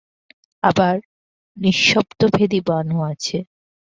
আবার, 0.63 0.95
নিঃশব্দভেদী 1.57 2.59
বাণও 2.67 2.99
আছে। 3.11 3.37